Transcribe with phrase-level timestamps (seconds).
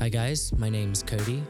[0.00, 0.50] Hi, guys.
[0.56, 1.42] My name's Cody.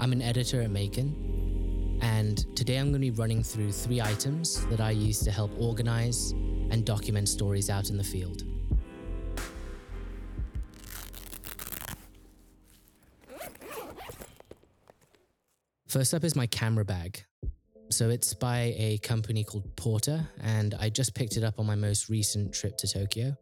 [0.00, 4.64] I'm an editor at Macon, and today I'm going to be running through three items
[4.68, 6.30] that I use to help organize
[6.70, 8.44] and document stories out in the field.
[15.88, 17.22] First up is my camera bag.
[17.90, 21.74] So it's by a company called Porter, and I just picked it up on my
[21.74, 23.36] most recent trip to Tokyo.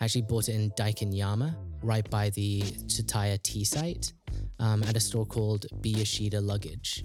[0.00, 4.12] I actually bought it in Daikanyama, right by the Tsutaya T-Site,
[4.58, 7.02] um, at a store called Biyashida Luggage.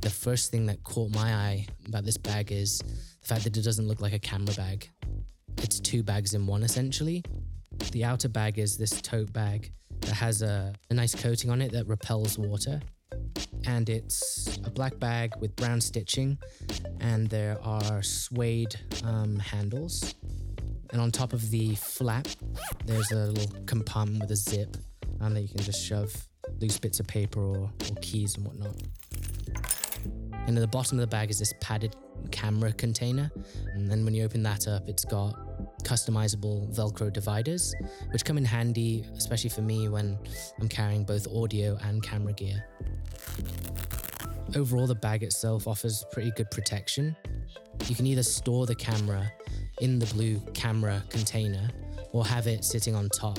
[0.00, 3.62] The first thing that caught my eye about this bag is the fact that it
[3.62, 4.88] doesn't look like a camera bag.
[5.58, 7.24] It's two bags in one, essentially.
[7.92, 11.72] The outer bag is this tote bag that has a, a nice coating on it
[11.72, 12.80] that repels water
[13.66, 16.38] and it's a black bag with brown stitching,
[17.00, 18.74] and there are suede
[19.04, 20.14] um, handles.
[20.92, 22.28] And on top of the flap,
[22.84, 24.76] there's a little compartment with a zip
[25.20, 26.12] and that you can just shove
[26.60, 28.76] loose bits of paper or, or keys and whatnot.
[30.46, 31.94] And at the bottom of the bag is this padded
[32.30, 33.30] camera container.
[33.74, 35.34] And then when you open that up, it's got
[35.84, 37.74] customizable Velcro dividers,
[38.12, 40.18] which come in handy, especially for me when
[40.60, 42.64] I'm carrying both audio and camera gear.
[44.56, 47.16] Overall, the bag itself offers pretty good protection.
[47.86, 49.30] You can either store the camera
[49.82, 51.68] in the blue camera container
[52.12, 53.38] or have it sitting on top,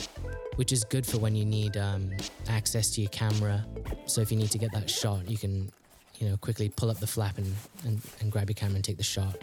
[0.58, 2.12] which is good for when you need um,
[2.50, 3.66] access to your camera.
[4.08, 5.72] So if you need to get that shot, you can,
[6.20, 7.56] you know, quickly pull up the flap and,
[7.86, 9.38] and, and grab your camera and take the shot.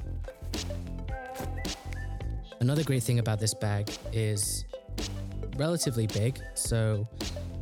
[2.61, 4.67] Another great thing about this bag is
[5.56, 6.39] relatively big.
[6.55, 7.09] So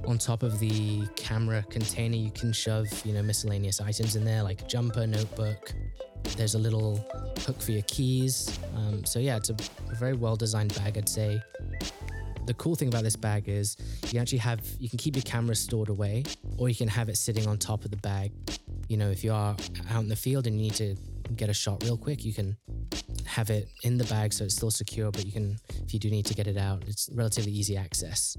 [0.09, 4.43] on top of the camera container, you can shove, you know, miscellaneous items in there
[4.43, 5.75] like jumper, notebook.
[6.35, 6.97] There's a little
[7.41, 8.59] hook for your keys.
[8.75, 9.57] Um, so yeah, it's a,
[9.91, 11.43] a very well designed bag, I'd say.
[12.47, 13.77] The cool thing about this bag is
[14.11, 16.25] you actually have you can keep your camera stored away,
[16.57, 18.33] or you can have it sitting on top of the bag.
[18.89, 19.55] You know, if you are
[19.91, 20.97] out in the field and you need to
[21.37, 22.57] get a shot real quick, you can
[23.27, 26.09] have it in the bag so it's still secure, but you can, if you do
[26.09, 28.39] need to get it out, it's relatively easy access.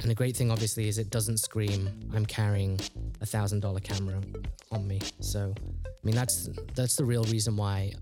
[0.00, 2.78] And the great thing, obviously, is it doesn't scream, I'm carrying
[3.20, 4.20] a thousand dollar camera
[4.70, 5.00] on me.
[5.20, 7.92] So, I mean, that's that's the real reason why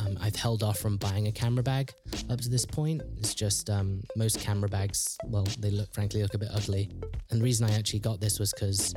[0.00, 1.92] um, I've held off from buying a camera bag
[2.30, 3.02] up to this point.
[3.18, 6.90] It's just um, most camera bags, well, they look, frankly, look a bit ugly.
[7.30, 8.94] And the reason I actually got this was because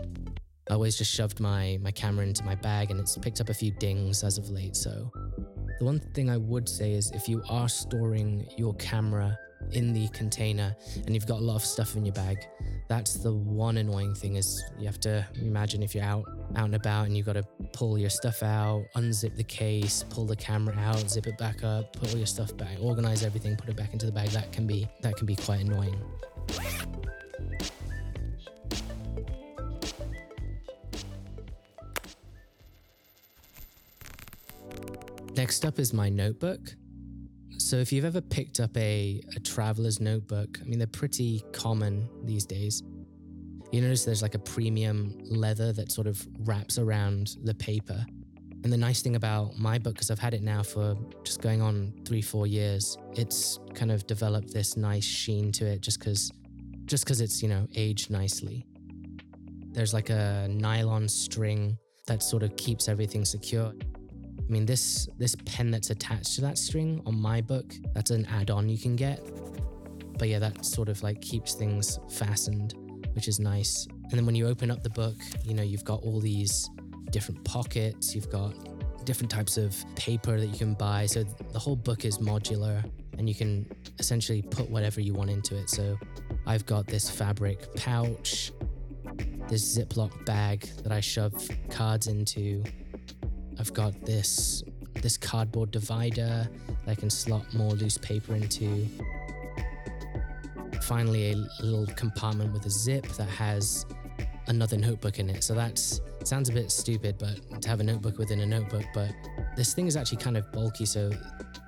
[0.70, 3.54] I always just shoved my my camera into my bag, and it's picked up a
[3.54, 4.76] few dings as of late.
[4.76, 5.12] So
[5.80, 9.38] the one thing I would say is if you are storing your camera
[9.72, 12.38] in the container and you've got a lot of stuff in your bag,
[12.88, 16.76] that's the one annoying thing is you have to imagine if you're out out and
[16.76, 17.44] about and you've got to
[17.74, 21.94] pull your stuff out, unzip the case, pull the camera out, zip it back up,
[21.94, 24.30] put all your stuff back, organize everything, put it back into the bag.
[24.30, 26.00] That can be that can be quite annoying.
[35.36, 36.62] Next up is my notebook.
[37.66, 42.08] So, if you've ever picked up a, a traveler's notebook, I mean, they're pretty common
[42.24, 42.84] these days.
[43.72, 48.06] You notice there's like a premium leather that sort of wraps around the paper.
[48.64, 51.64] And the nice thing about my book, because I've had it now for just going
[51.64, 56.32] on three, four years, it's kind of developed this nice sheen to it just because
[56.86, 58.64] just because it's, you know, aged nicely.
[59.72, 63.74] There's like a nylon string that sort of keeps everything secure.
[64.48, 68.26] I mean, this this pen that's attached to that string on my book, that's an
[68.28, 69.20] add-on you can get.
[70.18, 72.76] But yeah, that sort of like keeps things fastened,
[73.14, 73.88] which is nice.
[73.88, 76.70] And then when you open up the book, you know, you've got all these
[77.10, 78.54] different pockets, you've got
[79.06, 81.06] different types of paper that you can buy.
[81.06, 82.84] So the whole book is modular
[83.18, 83.66] and you can
[84.00, 85.70] essentially put whatever you want into it.
[85.70, 85.98] So
[86.46, 88.52] I've got this fabric pouch,
[89.48, 92.64] this Ziploc bag that I shove cards into,
[93.60, 94.64] I've got this
[95.02, 96.48] this cardboard divider
[96.86, 98.88] that I can slot more loose paper into.
[100.82, 103.86] Finally, a little compartment with a zip that has
[104.48, 105.44] another notebook in it.
[105.44, 105.80] So that
[106.24, 108.86] sounds a bit stupid, but to have a notebook within a notebook.
[108.94, 109.12] But
[109.56, 111.12] this thing is actually kind of bulky, so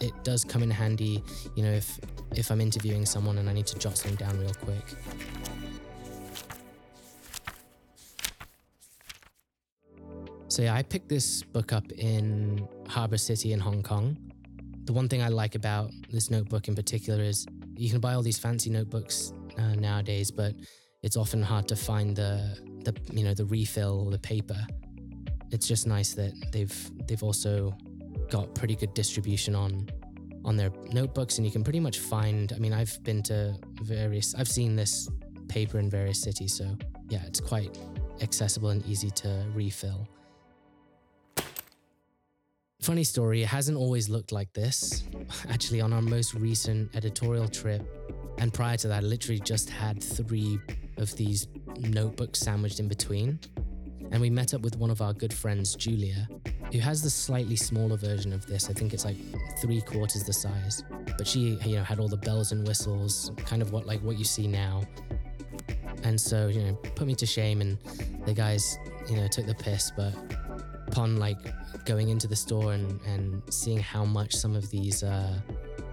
[0.01, 1.23] it does come in handy.
[1.55, 1.99] You know, if
[2.35, 4.95] if I'm interviewing someone and I need to jot something down real quick.
[10.57, 14.17] So yeah, I picked this book up in Harbor City in Hong Kong.
[14.85, 17.45] The one thing I like about this notebook in particular is
[17.75, 20.55] you can buy all these fancy notebooks uh, nowadays, but
[21.03, 24.57] it's often hard to find the the you know the refill or the paper.
[25.51, 27.77] It's just nice that they've they've also
[28.31, 29.87] got pretty good distribution on
[30.43, 32.51] on their notebooks, and you can pretty much find.
[32.51, 33.53] I mean, I've been to
[33.83, 34.33] various.
[34.33, 35.07] I've seen this
[35.49, 36.55] paper in various cities.
[36.57, 36.75] So
[37.09, 37.77] yeah, it's quite
[38.21, 40.07] accessible and easy to refill.
[42.87, 45.03] Funny story, it hasn't always looked like this.
[45.49, 47.85] Actually, on our most recent editorial trip,
[48.37, 50.57] and prior to that, I literally just had three
[50.95, 51.49] of these
[51.79, 53.41] notebooks sandwiched in between.
[54.11, 56.29] And we met up with one of our good friends, Julia,
[56.71, 58.69] who has the slightly smaller version of this.
[58.69, 59.17] I think it's like
[59.61, 60.81] three quarters the size.
[61.17, 64.17] But she, you know, had all the bells and whistles, kind of what like what
[64.17, 64.83] you see now.
[66.03, 67.77] And so, you know, put me to shame and
[68.25, 68.79] the guys,
[69.09, 70.13] you know, took the piss, but
[70.87, 71.37] upon like
[71.85, 75.39] going into the store and, and seeing how much some of these uh,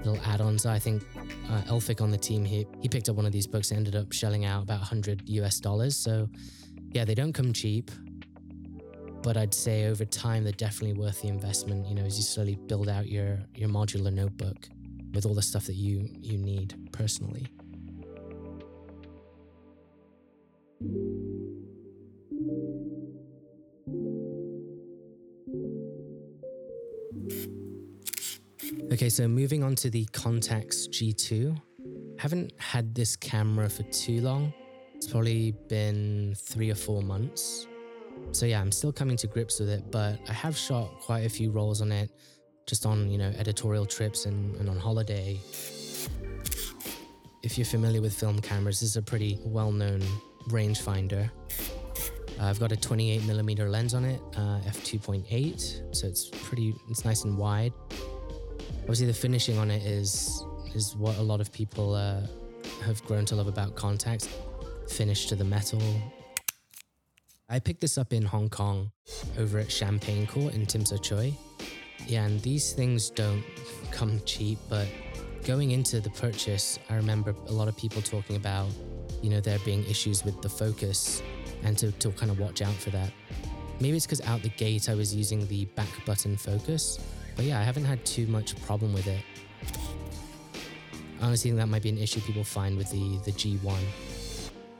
[0.04, 1.02] little add-ons are, I think
[1.50, 3.96] uh, Elphick on the team, he, he picked up one of these books and ended
[3.96, 5.96] up shelling out about 100 US dollars.
[5.96, 6.28] So
[6.92, 7.90] yeah, they don't come cheap,
[9.22, 11.86] but I'd say over time they're definitely worth the investment.
[11.86, 14.68] You know, as you slowly build out your your modular notebook
[15.12, 17.48] with all the stuff that you you need personally.
[28.94, 31.60] Okay, so moving on to the Contax G2.
[32.16, 34.54] Haven't had this camera for too long.
[34.94, 37.66] It's probably been three or four months.
[38.30, 41.28] So yeah, I'm still coming to grips with it, but I have shot quite a
[41.28, 42.08] few rolls on it,
[42.68, 45.40] just on, you know, editorial trips and, and on holiday.
[47.42, 50.04] If you're familiar with film cameras, this is a pretty well-known
[50.50, 51.28] rangefinder.
[52.38, 57.04] Uh, I've got a 28 millimeter lens on it, uh, f2.8, so it's pretty, it's
[57.04, 57.72] nice and wide.
[58.84, 60.44] Obviously, the finishing on it is
[60.74, 62.20] is what a lot of people uh,
[62.82, 64.28] have grown to love about Contax.
[64.90, 65.80] Finish to the metal.
[67.48, 68.90] I picked this up in Hong Kong
[69.38, 71.34] over at Champagne Court in Tsim Sha Tsui.
[72.06, 73.42] Yeah, and these things don't
[73.90, 74.86] come cheap, but
[75.44, 78.68] going into the purchase, I remember a lot of people talking about,
[79.22, 81.22] you know, there being issues with the focus
[81.62, 83.10] and to, to kind of watch out for that.
[83.80, 86.98] Maybe it's because out the gate I was using the back button focus,
[87.36, 89.22] but yeah, I haven't had too much problem with it.
[91.20, 93.78] Honestly, think that might be an issue people find with the, the G1.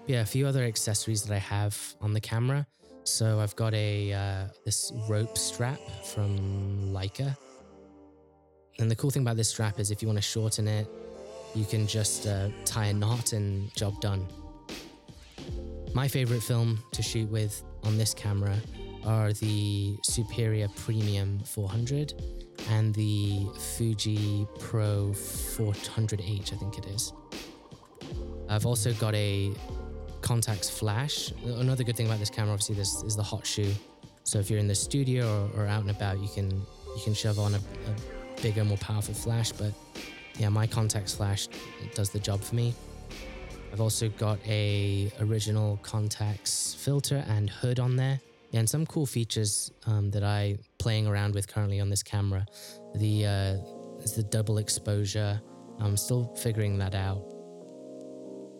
[0.06, 2.66] Yeah, a few other accessories that I have on the camera.
[3.04, 7.36] So I've got a uh, this rope strap from Leica.
[8.78, 10.88] And the cool thing about this strap is if you want to shorten it,
[11.54, 14.26] you can just uh, tie a knot and job done.
[15.94, 18.56] My favorite film to shoot with on this camera
[19.06, 22.14] are the Superia Premium 400
[22.70, 23.46] and the
[23.76, 27.12] Fuji Pro 400H, I think it is.
[28.48, 29.52] I've also got a
[30.20, 31.32] Contax flash.
[31.44, 33.72] Another good thing about this camera, obviously, this is the hot shoe.
[34.24, 37.12] So if you're in the studio or, or out and about, you can you can
[37.12, 39.52] shove on a, a bigger, more powerful flash.
[39.52, 39.72] But
[40.38, 41.48] yeah, my Contax flash
[41.94, 42.74] does the job for me.
[43.72, 48.20] I've also got a original Contax filter and hood on there.
[48.54, 52.46] And some cool features um, that I playing around with currently on this camera.
[52.94, 55.40] The uh, is the double exposure.
[55.80, 57.22] I'm still figuring that out.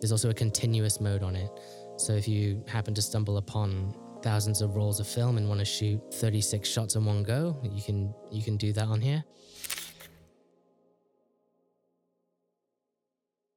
[0.01, 1.49] There's also a continuous mode on it.
[1.97, 5.65] So if you happen to stumble upon thousands of rolls of film and want to
[5.65, 9.23] shoot 36 shots in one go, you can you can do that on here.